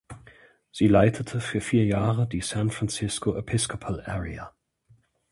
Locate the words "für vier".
1.39-1.85